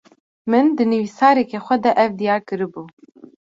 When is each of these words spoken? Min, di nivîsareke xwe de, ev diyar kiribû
Min, 0.49 0.65
di 0.75 0.83
nivîsareke 0.91 1.59
xwe 1.65 1.75
de, 1.83 1.91
ev 2.03 2.11
diyar 2.19 2.41
kiribû 2.47 2.81